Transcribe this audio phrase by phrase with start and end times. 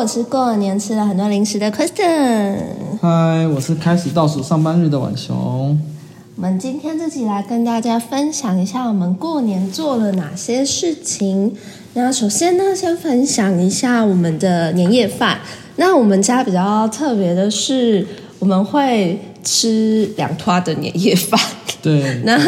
[0.00, 2.56] 我是过年吃了很多零食的 Kristen。
[3.02, 5.78] 嗨，我是开始倒数上班日的晚熊。
[6.36, 11.54] 我们今天自己来跟大家分享一下我们过年做了哪些事情。
[11.92, 15.38] 那首先呢，先分享一下我们的年夜饭。
[15.76, 18.06] 那我们家比较特别的是，
[18.38, 21.38] 我们会吃两坨的年夜饭。
[21.82, 22.40] 对， 那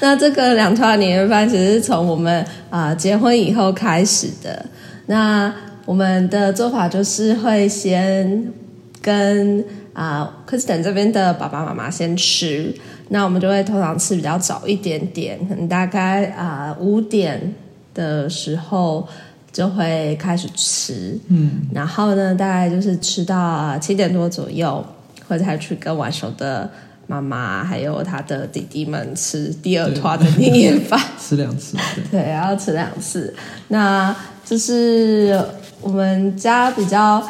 [0.00, 4.66] 那这个两团年夜饭其实是从我们啊结婚以后开始的。
[5.08, 5.54] 那
[5.86, 8.52] 我们的做法就是会先
[9.00, 12.74] 跟啊 k r i s t e n 这边的爸爸妈妈先吃，
[13.10, 17.54] 那我们就会通常吃比较早一点点，可能大概啊五点
[17.94, 19.06] 的时候
[19.52, 24.84] 就会开始吃，嗯，然后呢大概就是吃到七点多左右，
[25.28, 26.68] 会再去跟晚熟的
[27.06, 31.76] 妈妈还有他的弟弟们吃第二团的年夜饭， 吃两次，
[32.10, 33.32] 对，然后吃两次，
[33.68, 34.12] 那
[34.44, 35.40] 就是。
[35.80, 37.22] 我们家比较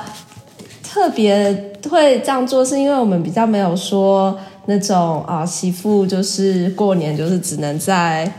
[0.82, 8.32] 特别会这样做，是因为我们比较没有说那种啊，媳妇就是过年就是只能在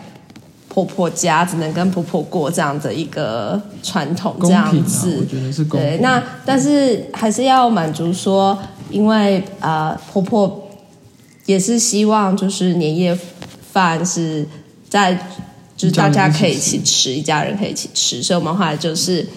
[0.69, 5.17] 婆婆家，只能跟婆婆过这样的一个传统这样子。
[5.19, 8.57] 我觉得是公对，那但是还是要满足说，
[8.89, 10.67] 因为啊，婆婆
[11.45, 13.17] 也是希望就是年夜
[13.71, 14.47] 饭是
[14.89, 15.13] 在
[15.75, 19.27] 就是大家可以一起吃，一家人可以一起吃，所以我们后来就是。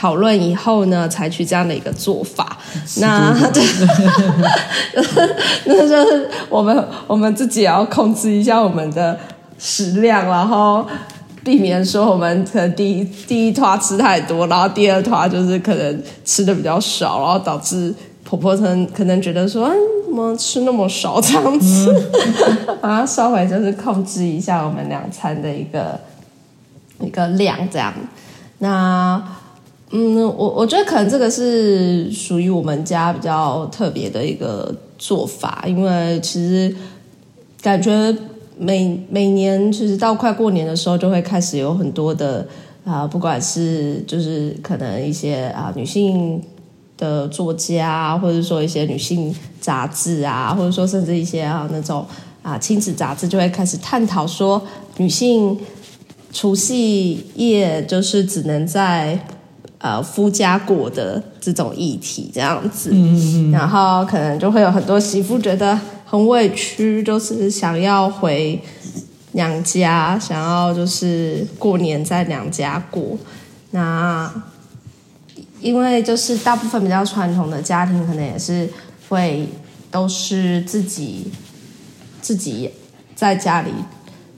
[0.00, 2.56] 讨论以后呢，采取这样的一个做法。
[3.02, 3.36] 那
[5.66, 9.18] 那就是我们我们自己也要控制一下我们的
[9.58, 10.86] 食量，然后
[11.44, 19.76] 避免说我们可能第一第一团吃太多，然后第二团就是可能吃的比较少，然后导致婆婆可能可能觉得说，嗯，
[20.06, 21.94] 怎么吃那么少这样子，
[22.80, 26.00] 然后稍微就是控制一下我们两餐的一个
[27.00, 27.92] 一个量这样。
[28.60, 29.22] 那。
[29.92, 36.72] 嗯，我我觉得可能这个是属于我们家比较特别的一个做法，因为其实
[37.60, 38.16] 感觉
[38.56, 42.46] 每每年其实到快过年的时候，就会开始有很多的
[42.84, 46.40] 啊，不管是就是可能一些啊女性
[46.96, 52.06] 的作家，或者说一些女性杂志啊，或者说甚至一些啊那种
[52.42, 54.62] 啊亲子杂志，就会开始探讨说
[54.98, 55.58] 女性
[56.32, 59.18] 除夕夜就是只能在。
[59.82, 62.92] 呃，夫家过的这种议题这样子，
[63.50, 68.62] 然后可能就会有很多媳妇觉得很委屈，就是想要回
[69.32, 73.16] 娘家，想要就是过年在娘家过。
[73.70, 74.30] 那
[75.62, 78.68] 因为就是大部分比较传统的家庭，可能也是
[79.08, 79.48] 会
[79.90, 81.32] 都是自己
[82.20, 82.70] 自己
[83.14, 83.70] 在家里，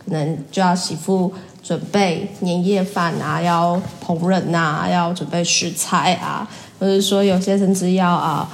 [0.04, 1.32] 可能就要媳妇。
[1.62, 6.46] 准备年夜饭啊，要烹饪呐，要准备食材啊，
[6.80, 8.48] 或者说有些甚至要啊，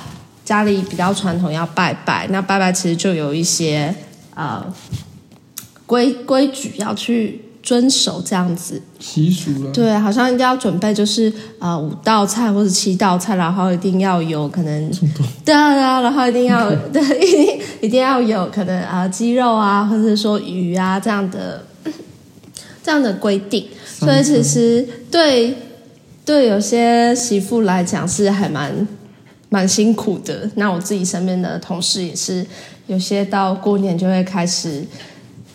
[0.44, 3.94] 家里比较传统要拜拜，那拜拜其实就有一些
[4.34, 4.62] 呃
[5.86, 9.72] 规规矩要去遵守这样子习俗了。
[9.72, 14.90] 对，好像一定要准备就是啊五道菜或者七道菜，然后一定要有可能
[15.46, 21.64] 对啊对啊，然后一定要 对一定一定要有可能啊鸡肉啊，或者说鱼啊这样的。
[22.88, 25.54] 这样的规定，所以其实对
[26.24, 28.88] 对有些媳妇来讲是还蛮
[29.50, 30.50] 蛮辛苦的。
[30.54, 32.46] 那我自己身边的同事也是，
[32.86, 34.82] 有些到过年就会开始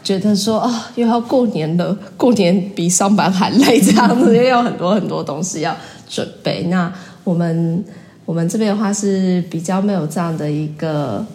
[0.04, 5.76] 觉得说啊，又要过年了，过年比上班还累，这样子，因为有很多很多东西要
[6.08, 6.66] 准备。
[6.66, 6.94] 那
[7.24, 7.84] 我们
[8.26, 11.26] 我们这边的话是比较没有这样的一个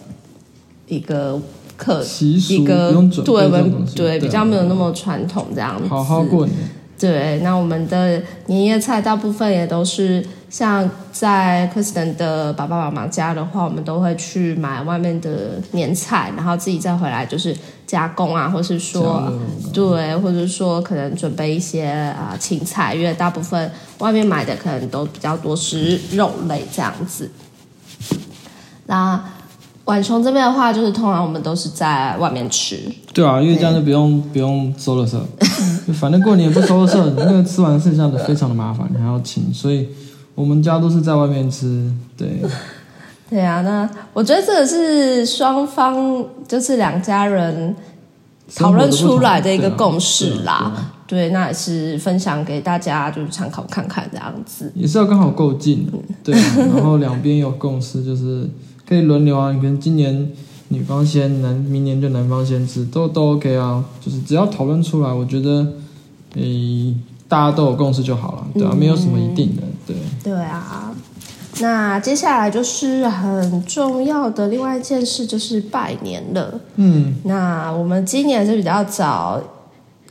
[0.87, 1.37] 一个。
[1.79, 2.03] 可
[2.49, 2.91] 一个
[3.23, 6.55] 对我们对比较没有那么传统这样子，好好过年。
[6.99, 17.55] 对，那我们的年夜菜大部分也都是像在 Kristen 的爸爸妈妈家的话，我们都会去买外面的年菜，然后自己再回来就是
[17.87, 19.31] 加工啊，或是说
[19.71, 27.31] 对，或者说可能准备一些啊青菜，因为大部分外面买的可能都比较多是肉类这样子。
[28.87, 29.23] 那。
[29.89, 32.77] 晚虫这边的话，就是通常我们都是在外面吃。
[33.11, 35.25] 对啊，因为这样就不用不用收了色，
[35.93, 39.87] 反正过年不收了色，那个吃完剩下的非常的麻烦，你还要清，所以
[40.35, 42.41] 我我们家都是在外面吃，对，
[43.29, 47.75] 对啊，那我觉得这个是双方就是两家人
[48.55, 50.71] 讨论出来的一个共识啦。
[51.05, 54.71] 对，那也是分享给大家，就是参考看看这样子。
[54.73, 55.87] 也是要刚好够近，
[56.23, 58.49] 对，然后两边有共识，就是
[58.89, 59.51] 可以轮流啊。
[59.51, 60.31] 你可能今年
[60.69, 63.85] 女方先，男明年就男方先吃，都都 OK 啊。
[64.03, 65.73] 就是只要讨论出来，我觉得，
[66.33, 66.95] 诶，
[67.27, 69.95] 大家都有共识就好了，对啊，没有什么一定的，对。
[70.23, 70.91] 对啊，
[71.59, 76.59] 那接下来就是很重要的另外一件事，就是拜年了。
[76.77, 79.39] 嗯，那我们今年是比较早。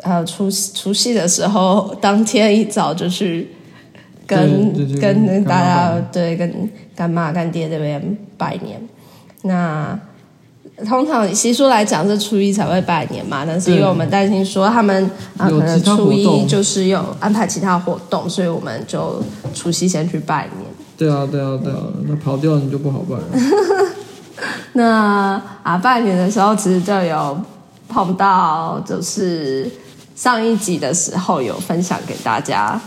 [0.03, 3.49] 呃，除除夕的时候，当天一早就去
[4.29, 8.81] 跟跟大家对跟干妈干爹这边拜年。
[9.43, 9.99] 那
[10.87, 19.21] 通常习俗来讲是初一才会拜年嘛，但是因为我们担心说他们啊可能初一就是有安排其他活动，所以我们就
[19.55, 20.69] 除夕先去拜年。
[20.97, 23.25] 对啊，对啊，对啊，那跑掉你就不好拜了。
[24.75, 27.41] 那啊，拜年的时候其实就有
[27.89, 29.69] 碰到，就是。
[30.19, 32.81] 上一集的时候有分享给大家，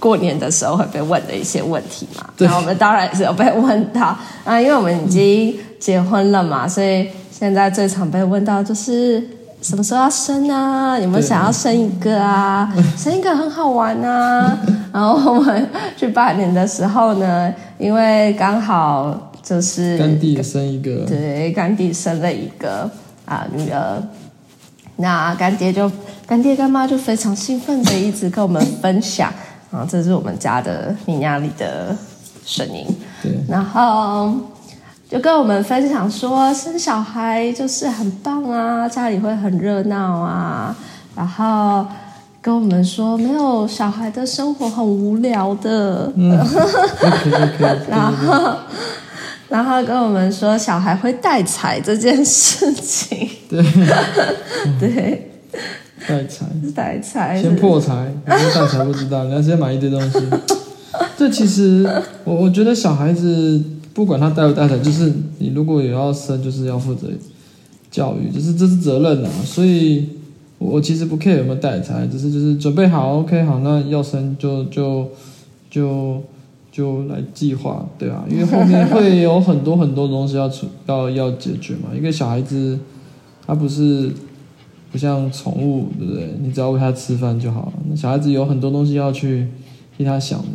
[0.00, 2.24] 过年的时候会被问的一些问题嘛？
[2.38, 9.22] 那我们当然是有被问到 啊，因为我们已经结婚了嘛，所以现在最常被问到就是
[9.62, 10.98] 什么时候要生啊？
[10.98, 12.74] 有没有想要生一个啊？
[12.96, 14.58] 生一个很好玩啊！
[14.92, 22.90] 然后我们去拜年的时候呢，因为刚好就是干弟生一个，对，干弟生了一个
[23.26, 24.02] 啊女儿。
[24.96, 25.90] 那干爹就
[26.26, 29.32] 干爹干妈就非常兴奋的一直跟我们分享
[29.70, 31.96] 啊，这是我们家的米亚里的
[32.44, 32.86] 声音。
[33.22, 34.34] 对，然后
[35.08, 40.76] 就跟我们分享说，生小孩就是很棒啊，家里会很热闹啊。
[41.14, 41.86] 然后
[42.42, 46.12] 跟我们说，没有小孩的生活很无聊的。
[46.16, 46.30] 嗯。
[47.88, 48.56] 然后。
[49.48, 53.60] 然后跟我们说小孩会带财这件事情，对
[54.78, 55.32] 对，
[56.08, 60.18] 带财带财先破财，然后带财不知道，你要先买一堆东西。
[61.16, 61.88] 这其实
[62.24, 63.62] 我我觉得小孩子
[63.92, 67.08] 不管他带不带财，就是你如果有要生，就是要负责
[67.90, 69.30] 教育，就是这是责任啊。
[69.44, 70.08] 所以
[70.58, 75.08] 我其实不 care 有没有带财，只是就是准备好 OK 好，那要生就就
[75.70, 76.22] 就。
[76.72, 81.88] 就来计划，对啊，因为后面会有很多很多东西要出要要解决嘛。
[81.92, 82.78] 一个小孩子，
[83.44, 84.08] 他不是
[84.90, 86.34] 不像宠物，对不对？
[86.40, 87.72] 你只要喂它吃饭就好了。
[87.88, 89.46] 那小孩子有很多东西要去
[89.96, 90.46] 替他想的。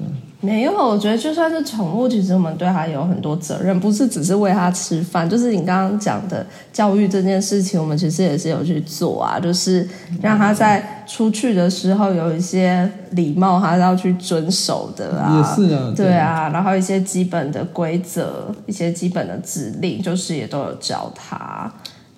[0.42, 5.28] 没有，我觉得就算是宠物，其实我们对它有很多责任，不是只是喂它吃饭。
[5.28, 9.88] 就是你刚刚讲的教育这件事情，我们其实也是有去做啊，就是
[10.22, 15.36] 让它在出去的时候有一些礼貌，还是要去遵守的啊。
[15.36, 21.74] 也是啊，对啊，然后一些基本的规则，一些基本的指令，就是也都有教他。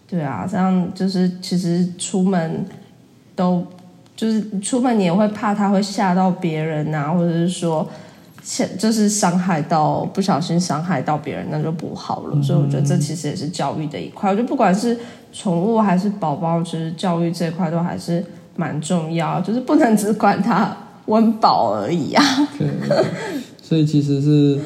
[0.07, 2.65] 对啊，这样就是其实出门
[3.36, 3.65] 都
[4.15, 7.88] 就是出门，你也会怕他会吓到别人啊，或者是说。
[8.80, 12.42] 就是伤害到不小心伤害到别人，那就不好了。
[12.42, 14.30] 所以我觉得这其实也是教育的一块。
[14.30, 14.98] 我觉得不管是
[15.33, 18.24] 宠物还是宝宝，其实教育这一块都还是
[18.56, 19.41] 蛮重要。
[19.41, 20.74] 就是不能只管它
[21.08, 22.24] 温饱而已啊。
[22.58, 22.70] 对，
[23.62, 24.58] 所以其实是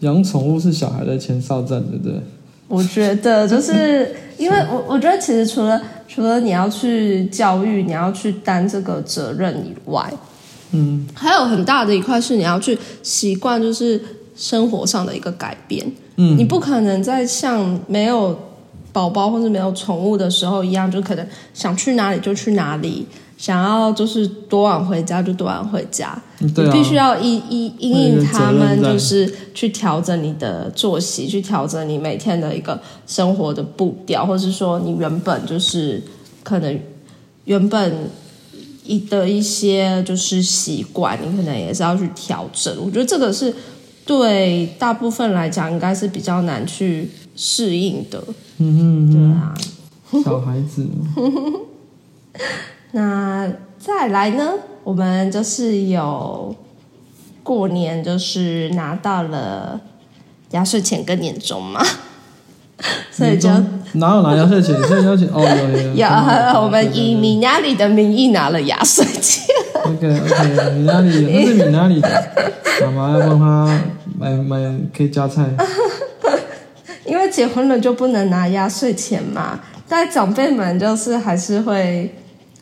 [0.00, 2.20] 养宠物是小孩的前哨战，对不对？
[2.68, 10.12] 我觉得就是因为我我觉得其实除了除了你要去教育，你要去担这个责任以外。
[10.72, 14.00] 嗯，还有很大的一块是你要去习惯，就是
[14.34, 15.84] 生活上的一个改变。
[16.16, 18.38] 嗯，你不可能再像没有
[18.92, 23.06] 宝宝或者没有宠物的时候一样，就可能想去哪里就去哪里，
[23.36, 26.16] 想要就是多晚回家就多晚回家。
[26.38, 36.02] 你必须要一一因应他们，就是去调整你的作息，去调整你每天的一个生活的步调，或是说你原本就是
[36.42, 36.78] 可能
[37.44, 38.10] 原本。
[38.84, 42.76] 一的一些就是习惯，你可能也是要去调整。
[42.84, 43.54] 我觉得这个是
[44.04, 48.22] 对大部分来讲，应该是比较难去适应的。
[48.58, 50.86] 嗯嗯，对啊，小孩子。
[52.92, 54.52] 那再来呢？
[54.84, 56.54] 我们就是有
[57.42, 59.80] 过年，就是拿到了
[60.50, 61.82] 压岁钱跟年终嘛。
[63.12, 63.48] 所以就
[63.92, 64.74] 哪有拿压岁钱？
[64.80, 66.06] 压岁钱哦，有有有。
[66.60, 69.54] 我们以米亚里的名义拿了压岁钱。
[69.84, 72.08] OK OK，米亚里那是米亚里的，
[72.84, 73.80] 妈妈要帮他
[74.18, 74.58] 买买
[74.96, 75.48] 可以加菜。
[77.32, 79.58] 结婚了就不能拿压岁钱嘛，
[79.88, 82.14] 但长辈们就是还是会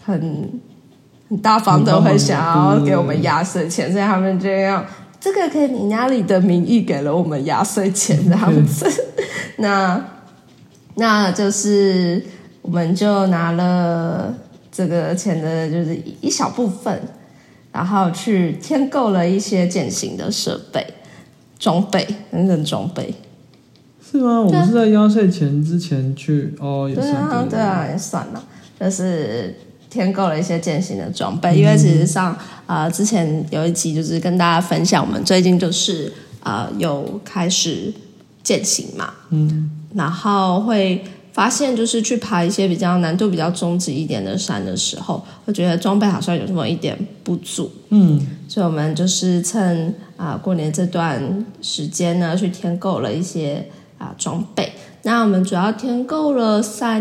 [0.02, 0.60] 很
[1.28, 4.84] 很大方的会想要给我们压岁钱，所以他们就要
[5.20, 8.86] 这个可以你家里的名义给了我们压岁钱这样子，
[9.58, 10.02] 那
[10.94, 12.24] 那就是
[12.62, 14.34] 我们就拿了
[14.72, 17.00] 这个钱的，就是一小部分，
[17.72, 20.86] 然后去添购了一些践行的设备、
[21.58, 23.14] 装备等等装备。
[24.10, 24.40] 是吗？
[24.40, 28.42] 我们是在压岁钱之前去哦，对啊，对对啊，也算了，
[28.78, 29.54] 就是
[29.88, 32.32] 添购了一些践行的装备，因为其实上
[32.66, 37.92] 啊、呃之前有一集就是跟大家分享，我们最近就是啊、呃有开始
[38.42, 53.66] 践行嘛，嗯，然后会发现就是去爬一些比较难度比较中级一点的山的时候，会觉得装备好像有这么一点不足，嗯，所以我们就是趁啊、过年这段时间呢，去添购了一些
[54.00, 54.72] 啊、装备。
[55.02, 57.00] 那我们主要添购了三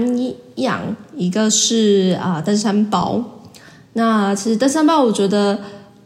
[0.56, 3.24] 样，一个是啊、登山包。
[3.94, 5.60] 那其实登山包，我觉得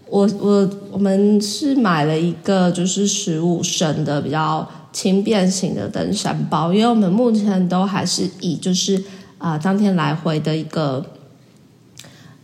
[0.07, 9.03] 我我我们是买了一个就是十五升的比较轻便型的登山包，因为我们目前都还是以就是
[9.37, 11.05] 啊、当天来回的一个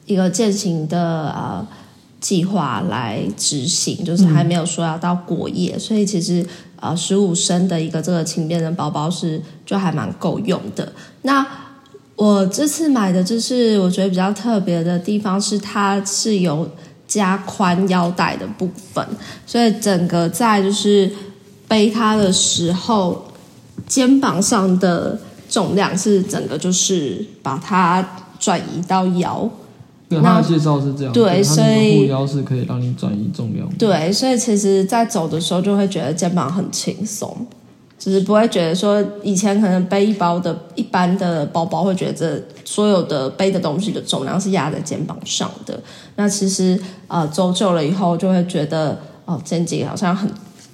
[0.05, 1.65] 一个践行的呃
[2.19, 6.45] 计划来执行，就是还没有说要到过夜，所以其实
[6.81, 10.91] 呃十五升的一个这个轻便的包包是就还蛮够用的。
[11.23, 11.45] 那
[12.15, 16.69] 我这次买的就是我觉得比较特别的地方是它是有
[17.07, 19.05] 加宽腰带的部分，
[19.45, 21.09] 所以整个在就是
[21.67, 23.25] 背它的时候，
[23.87, 25.19] 肩膀上的
[25.49, 28.05] 重量是整个就是把它
[28.39, 29.49] 转移到腰。
[30.09, 37.45] 对，那他的介绍是这样，对所以护腰是可以让你转移重量的，对，所以其实，在走的时候就会觉得肩膀很轻松，
[37.99, 45.79] 只是不会觉得说以前可能背一包的一般的包包会觉得所有的背的东西的重量是压在肩膀上的。
[46.15, 50.27] 那其实呃走久了以后就会觉得哦肩颈好像很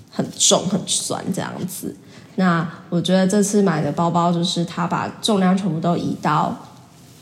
[0.10, 1.94] 很重很酸这样子。
[2.38, 6.56] 那我觉得这次买的包包就是它把重量全部都移到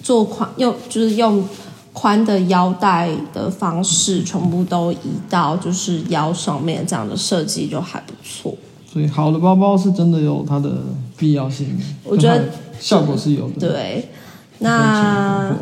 [0.01, 1.47] 做宽用就是用
[1.93, 4.97] 宽的腰带的方式，全部都移
[5.29, 8.53] 到就是腰上面，这样的设计就还不错。
[8.91, 10.71] 所以好的包包是真的有它的
[11.17, 12.45] 必要性，我觉得
[12.79, 13.69] 效果是有的。
[13.69, 14.09] 对，
[14.59, 15.55] 那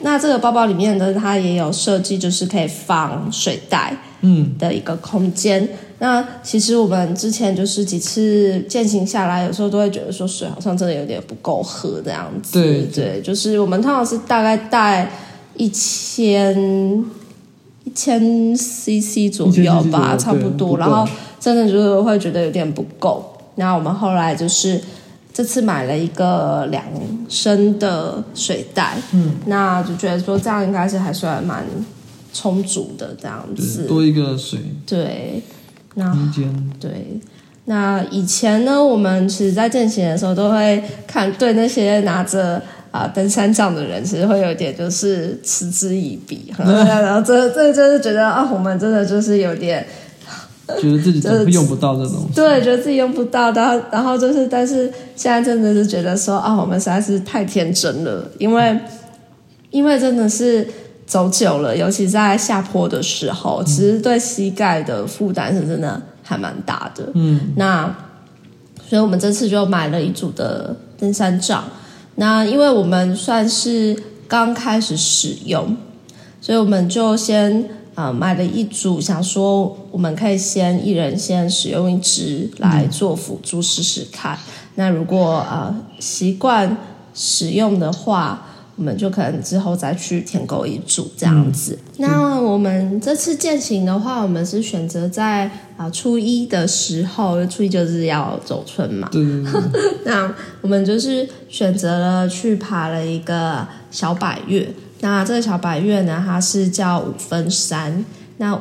[0.00, 5.68] 那这个包包里面的，它也有设计，就是可以放水袋嗯，的一个空间。
[5.98, 12.52] 那其实我们之前就是几次践行下来，有时候都会觉得说水好像真的有点不够喝这样子。
[12.62, 15.10] 对对，就是我们通常是大概带
[15.58, 17.04] 一千
[17.84, 20.68] 一千 CC 左右1000 cc 吧，差不多。
[20.70, 21.06] 不然后
[21.38, 23.34] 真的就是会觉得有点不够。
[23.56, 24.80] 那我们后来就是
[25.32, 26.84] 这次买了一个两
[27.28, 31.64] 升的水袋，嗯，那就觉得说这样应该是还算蛮
[32.32, 33.84] 充足的这样，子。
[33.88, 35.42] 多一个水对，
[35.94, 37.18] 那空间，对，
[37.64, 49.86] 那以前呢，我们其实在践行的时候都会看对那些拿着啊、登山杖的人，其实会有点就是嗤之以鼻， 然后这这就是觉得啊，我们真的就是有点
[50.80, 52.26] 觉得自己怎么用不到这种？
[52.34, 58.78] 对，觉得自己用不到，然后然后就是，但是现在真的是觉得说啊，我们实在是太天真了，因为
[59.70, 60.66] 因为真的是
[61.06, 67.04] 走久了，尤其在下坡的时候，其实对膝盖的负担是真的还蛮大的。
[67.14, 67.94] 嗯，那
[68.88, 71.64] 所以我们这次就买了一组的登山杖。
[72.20, 73.96] 那因为我们算是
[74.26, 75.76] 刚开始使用，
[76.40, 84.36] 所以我们就先呃买了一组，想说我们可以先一人先使用一支来做辅助试试看。
[84.74, 86.76] 那如果呃习惯
[87.14, 88.47] 使用的话，
[88.78, 91.78] 我们就可能之后再去舔狗一组这样子。
[91.98, 99.10] 那我们这次践行的话，我们是选择在啊、呃初一的时候，初一就是要走春嘛，
[100.06, 100.32] 那
[100.62, 104.72] 我们就是选择了去爬了一个小百岳。
[105.00, 108.04] 那这个小百岳呢，它是叫五分山。
[108.38, 108.60] 那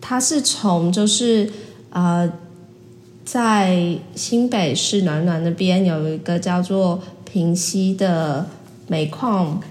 [0.00, 1.50] 它是从就是
[1.90, 2.32] 呃，
[3.24, 8.46] 在新北市暖暖那边有一个叫做平溪的
[8.90, 9.62] 煤矿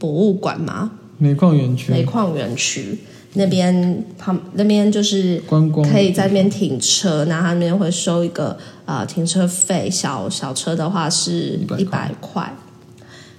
[0.00, 1.92] 博物馆吗，煤矿园区。
[1.92, 2.98] 煤矿园区。
[3.34, 5.88] 那边旁那边就是观光。
[5.88, 12.52] 可以在那边停车，那他那边会收一个呃停车费，小小车的话是一百块。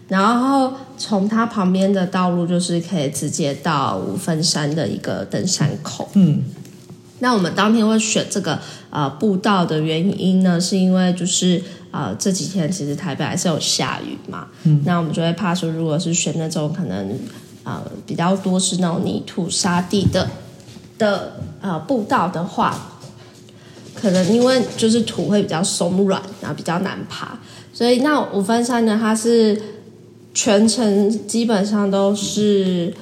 [0.07, 6.07] 然后从它旁边的道路就是可以直接到五分山的一个登山口。
[6.13, 6.43] 嗯，
[7.19, 8.59] 那我们当天会选这个
[8.89, 17.17] 呃步道的原因呢，是因为就是呃这几天其实台北还是有下雨嘛，嗯，那我们就会怕说，如果是选那种可能
[17.63, 20.29] 呃比较多是那种泥土沙地的
[20.97, 22.99] 的呃步道的话，
[23.95, 27.39] 可能因为就是土会比较松软，然后比较难爬，
[27.73, 29.59] 所以那五分山呢，它是
[30.35, 32.93] 全程基本上都是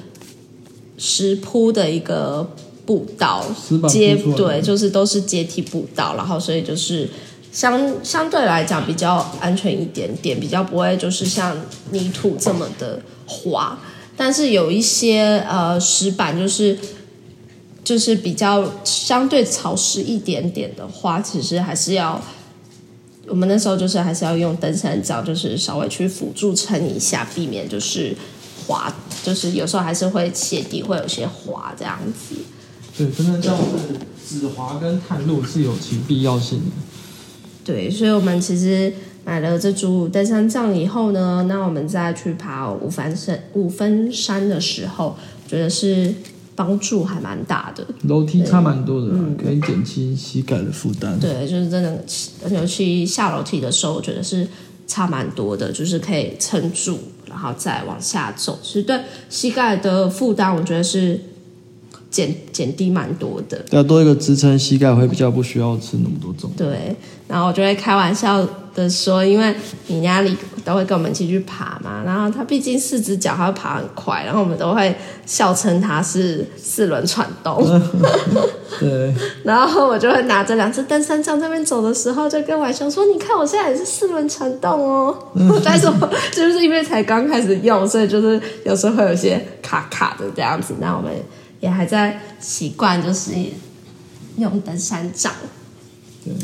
[0.96, 2.48] 石铺的一个
[2.86, 3.44] 步道，
[3.88, 7.08] 阶对，就是都是阶梯步道，然后所以就是
[7.52, 11.56] 相相对来讲比较安全一点点，比较不会就是像
[11.90, 13.76] 泥土这么的滑。
[14.16, 16.78] 但是有一些呃石板就是
[17.84, 22.22] 就是比较相对潮湿一点点的话，其实还是要
[23.26, 28.16] 我们那时候就是还是要用登山杖，就是稍微去辅助撑一下，避免就是
[28.66, 28.90] 滑，
[29.22, 32.36] 就是有时候还是会鞋底会有些滑这样子。
[32.96, 36.64] 对，真的这样是止滑跟探路是有其必要性的。
[37.64, 38.92] 对，所以我们其实
[39.24, 46.14] 买了这组登山杖以后呢，那我们再去爬五分山五分山的时候，觉得是
[46.54, 47.84] 帮助还蛮大的。
[48.04, 51.18] 楼梯差蛮多的啦，可以减轻膝盖的负担。
[51.18, 52.02] 对，就是真的，
[52.50, 54.46] 尤其下楼梯的时候，我觉得是
[54.86, 56.98] 差蛮多的，就是可以撑住，
[57.28, 58.58] 然后再往下走。
[58.62, 58.98] 其实对
[59.28, 61.20] 膝盖的负担，我觉得是
[62.16, 63.62] 减减低蛮多的。
[63.72, 66.50] 要多一个支撑，膝盖会比较不需要吃那么多重。
[66.56, 66.96] 对，
[67.28, 68.42] 然后我就会开玩笑
[68.74, 69.54] 的说，因为
[69.88, 74.96] 你家里都会跟我们一起去爬嘛，然后他毕竟四只脚，他会爬很快，然后我们都会
[75.26, 77.62] 笑称他是四轮传动。
[78.80, 85.14] 对， 然后我就会拿着两只登山杖这边走的时候，就跟婉雄说：“你看我现在也是四轮传动哦。
[85.62, 90.74] 但是我就是因为才刚开始用，所以就是有时候会有些卡卡的这样子。
[90.80, 91.10] 那我们
[91.60, 93.32] 也还在习惯，就是
[94.38, 95.32] 用登山杖。
[96.24, 96.34] 对，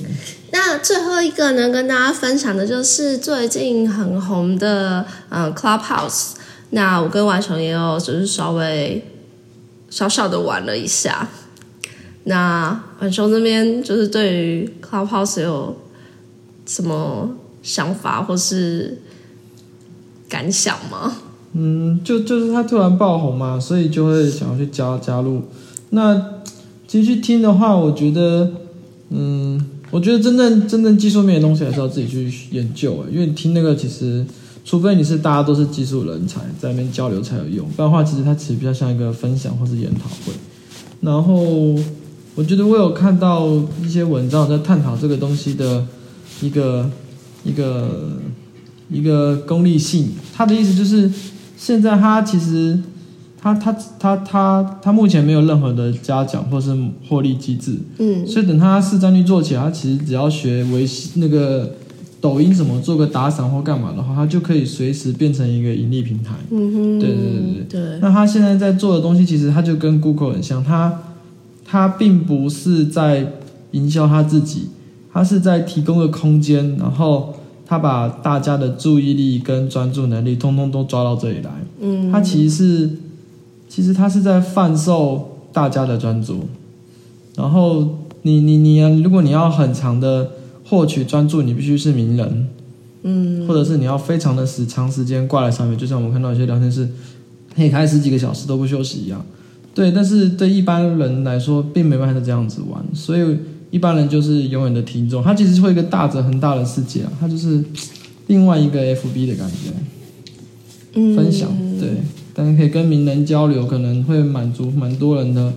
[0.52, 6.32] 那最后一个呢，跟大家分享的就是最近很红的嗯 Clubhouse。
[6.70, 9.04] 那我跟婉雄也有就是稍微
[9.90, 11.28] 小小的玩了一下。
[12.24, 15.76] 那婉雄这边就是对于 Clubhouse 有
[16.64, 19.02] 什么想法或是
[20.28, 21.16] 感想吗？
[21.54, 25.42] 嗯，就就是他突然爆红嘛，所以就会想要去加加入。
[25.90, 26.18] 那
[26.88, 28.50] 其实去听的话，我觉得，
[29.10, 34.24] 嗯，我觉得真正真正技术面的东西还是要自己去研究，因为你听那个其实，
[34.64, 40.32] 除非你是大家都是技术人才在那边交流才有用，不然的话，其实它其实比较像一个分享或是研讨会。
[41.02, 41.34] 然后
[42.34, 43.46] 我觉得我有看到
[43.84, 45.86] 一些文章在探讨这个东西的
[46.40, 46.88] 一个
[47.44, 48.12] 一个
[48.90, 51.10] 一个功利性，他的意思就是。
[51.64, 52.76] 现在他其实，
[53.40, 56.76] 他他他他他目前没有任何的嘉奖或是
[57.08, 58.26] 获利机制，嗯。
[58.26, 61.76] 所以等他市占率做起来，他其实只要学微那个
[62.20, 66.34] 抖音什么做个打赏或干嘛的话，他就可以随时变成一个盈利平台。
[66.50, 67.16] 嗯哼，对对
[67.68, 67.80] 对。
[67.80, 67.98] 对。
[68.00, 71.00] 那他现在在做的东西，其实他就跟 Google 很像，他
[71.64, 73.34] 他并不是在
[73.70, 74.70] 营销他自己，
[75.12, 77.36] 他是在提供个空间，然后
[77.72, 81.50] 他把大家的注意力跟专注能力通通都抓到这里来。
[81.80, 82.90] 嗯，他其实是，
[83.66, 86.40] 其实他是在贩售大家的专注。
[87.34, 90.32] 然后你你你，如果你要很长的
[90.66, 92.48] 获取专注，你必须是名人，
[93.04, 96.86] 嗯或者是你要非常的时长时间挂在上面，就像我们看到一些聊天室
[97.56, 99.24] 可以开十几个小时都不休息一样。
[99.74, 103.38] 对，但是对一般人来说，并没办法这样子玩，所以
[103.72, 105.20] 一般人就是永远的听众。
[105.20, 107.64] 他其实会一个大着很大的世界啊，他就是
[108.28, 109.72] 另外一个 FB 的感觉。
[110.94, 111.48] 嗯分享，
[111.80, 111.88] 对，
[112.34, 115.50] 但是可以跟名人交流，可能会满足蛮多人的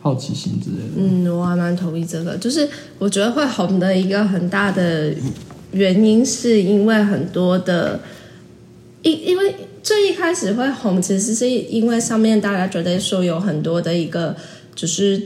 [0.00, 0.92] 好奇心之类的。
[0.96, 2.66] 嗯，我还蛮同意这个，就是
[2.98, 5.12] 我觉得会红的一个很大的
[5.72, 8.00] 原因，是因为很多的，
[9.02, 14.34] 因因为最一开始会红，其实是因为上面大家觉得说有很多的一个
[14.74, 15.20] 就是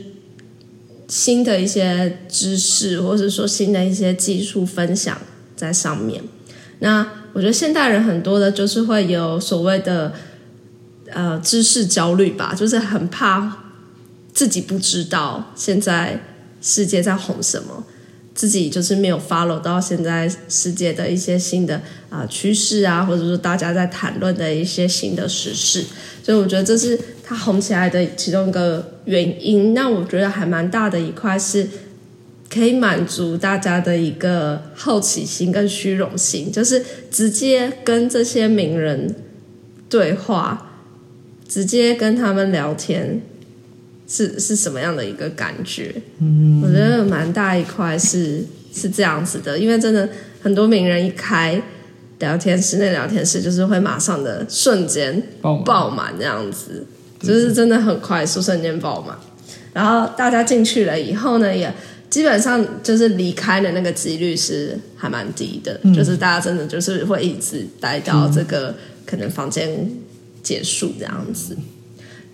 [1.13, 5.21] 新的一些知识，或者说新的一些技术分享
[5.55, 6.25] 在上面。
[6.79, 10.15] 那我觉得现代人很多的就是会有所谓的
[11.11, 13.59] 呃知识焦虑吧，就是很怕
[14.33, 16.19] 自己不知道现在
[16.63, 17.85] 世界在红什么，
[18.35, 25.85] 自己就是没有 follow 到现在世界的一些新的啊、趋势啊，或者说大家在谈论的一些新的时事，
[26.23, 26.99] 所以我觉得这是
[27.33, 29.75] 它红起来的其中一个原因。
[29.75, 31.67] 那我觉得还蛮大的一块是。
[32.53, 39.15] 可以满足大家的一个好奇心跟虚荣心，就是直接跟这些名人
[39.89, 40.71] 对话，
[41.49, 43.23] 直接跟他们聊天，
[44.07, 45.95] 是是什么样的一个感觉？
[46.19, 50.07] 嗯，我觉得蛮大一块是是这样子的，因为真的
[50.43, 51.59] 很多名人一开
[52.19, 56.85] 聊天室，那聊天室就是会马上的瞬间爆满爆满这样子，
[57.23, 59.17] 就是真的很快速，瞬间爆满。
[59.73, 61.73] 然后大家进去了以后呢，也
[62.11, 68.75] 基本上就是离开的那个几率是还蛮低的，就是大家真的就是会一直待到这个
[69.07, 69.91] 可能房间
[70.43, 71.57] 结束这样子。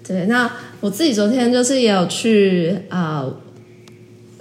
[0.04, 3.32] 对，那我自己昨天就是也有去呃，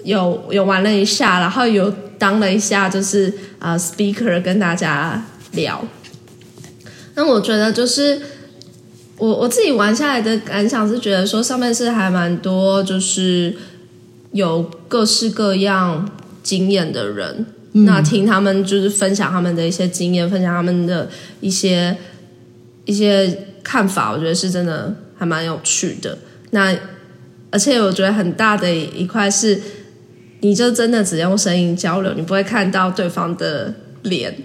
[0.03, 5.85] 有有玩了一下，然后有当了一下就是啊 speaker 跟大家聊。
[7.15, 8.19] 那我觉得就是
[9.17, 13.55] 我我自己玩下来的感想是觉得说上面是还蛮多就是
[14.31, 16.09] 有各式各样
[16.43, 21.09] 经验的人，那听他们就是分享他们的一些经验，分享他们的
[21.41, 21.97] 一些
[22.85, 24.95] 一些看法，我觉得是真的。
[25.19, 26.15] 还蛮有趣的，
[26.51, 26.77] 那
[27.49, 29.59] 而且我觉得很大的一块是，
[30.41, 34.37] 你就真的只用声音交流，你不会看到对方的脸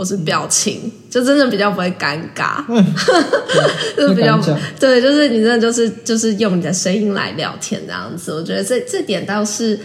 [0.00, 2.64] 或是表情，就真的比较不会尴尬，
[3.94, 4.40] 就是比较
[4.80, 9.78] 对，就是你真的就是就是用你的声音来聊天这样子，我觉得这这点倒是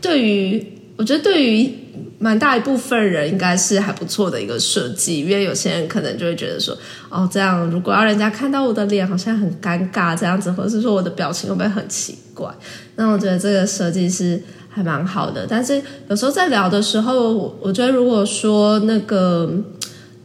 [0.00, 1.74] 对于我觉得对于。
[2.18, 6.72] 蛮大一部分人应该是还不错的一个设计，因为有些人可能就会觉得说，
[7.08, 12.48] 哦，这样如果要人家看到我的脸，好像很尴尬这样子，或者是说我的表情会不会很奇怪？
[12.94, 14.40] 那我觉得这个设计是
[14.72, 15.46] 还蛮好的。
[15.48, 19.50] 但是有时候在聊的时候，我觉得如果说那个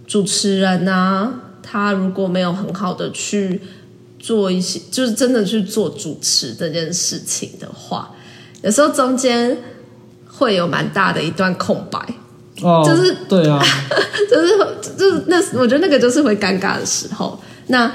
[0.05, 3.61] 主持人呢，他如果没有很好的去
[4.19, 8.11] 做一些，就是真的去做主持这件事情的话，
[8.61, 9.57] 有时候中间。
[10.39, 11.99] 会有蛮大的一段空白，
[12.61, 13.59] 哦，就是对啊，
[14.29, 14.55] 就是
[14.95, 17.41] 就是那我觉得那个就是会尴尬的时候。
[17.69, 17.91] 那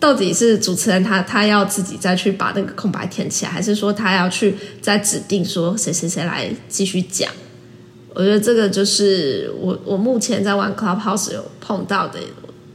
[0.00, 7.30] 到底是主持人他他要自己再去把那个空白填起来，还是说他要去再指定说谁谁谁来继续讲？
[8.14, 12.18] 我觉得这个就是我我目前在玩 Clubhouse 有碰到的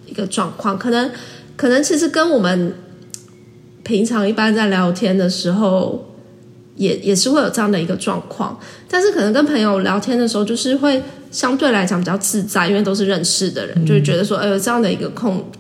[0.06, 1.12] 一个状况，可能
[1.56, 2.74] 可能其实跟我们
[3.84, 6.10] 平常一般在聊天的时候。
[6.76, 8.60] 也也是会有这样的一个状况，
[8.90, 15.52] 但是可能跟朋友聊天的时候，就是会相对来讲比较自在，因为都是认识的人，就会觉得说，哎呦，这样的一个空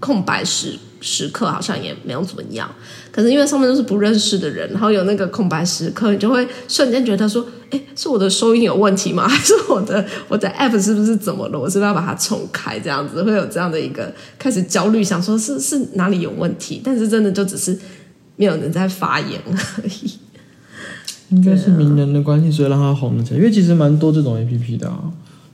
[0.00, 2.70] 空白时时刻好像也没有怎么样。
[3.10, 9.26] 可是因为上面都是不认识的人，然后有那个空白时刻，你就会瞬间觉得说，哎，是我的收音有问题吗？
[9.28, 11.58] 还是我的我的 app 是不是怎么了？
[11.58, 12.78] 我是不是要把它重开？
[12.78, 16.80] 这样子会有这样的一个开始焦虑，想说是是哪里有问题？
[16.84, 17.76] 但是真的就只是
[18.36, 20.18] 没有人在发言而已。
[21.30, 23.38] 应该是名人的关系，所以让他红了起来。
[23.38, 25.04] 因为其实蛮多这种 A P P 的啊，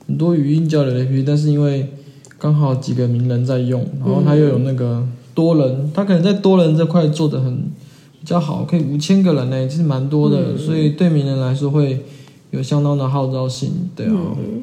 [0.07, 1.93] 很多语音交流 A P P，但是因为
[2.39, 7.71] 刚好几个名人在用，然后他又有那个多人，他可能在多人这块做的很
[8.19, 12.05] 比较好，可以五千个人呢，其实蛮多的，所以对名人来说会
[12.51, 14.13] 有相当的号召性，对啊，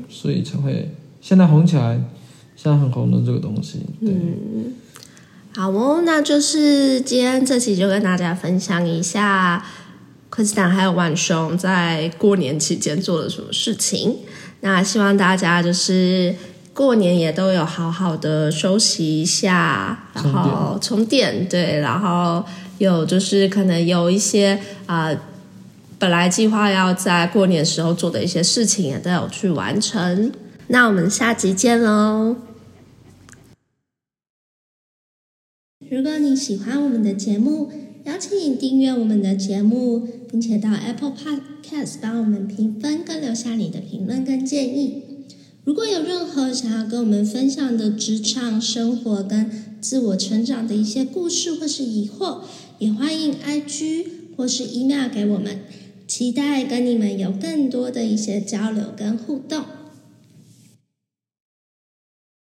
[0.09, 0.89] 所以才会
[1.21, 2.01] 现在红起来，
[2.55, 3.81] 现在很红的这个东西。
[4.01, 4.11] 对，
[5.55, 9.63] 好哦，那就是今天这期就跟大家分享一下。
[10.35, 14.15] 昆斯坦还有万雄在过年期间做了什么事情？
[14.61, 16.33] 那希望大家就是
[16.73, 22.43] 过年也都有好好的休息一下，然后充电，对，然后
[22.79, 25.15] 有就是可能有一些啊，
[25.99, 30.31] 本来计划要在过年时候做的一些事情也都有去完成。
[30.67, 32.37] 那我们下集见喽！
[35.91, 37.71] 如果你喜欢我们的节目，
[38.05, 45.12] 邀请你订阅我们的节目，并且到 Apple Podcast 帮我们评分，跟留下你的评论跟建议。
[45.65, 49.49] 如果有任何想要跟我们分享的职场生活跟
[49.79, 52.41] 自我成长的一些故事或是疑惑，
[52.79, 55.61] 也欢迎 IG 或是 email 给我们，
[56.05, 59.63] 期待跟你们有更多的一些交流跟互动。